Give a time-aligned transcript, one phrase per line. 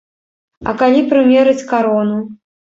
[0.71, 2.19] А калі прымерыць карону?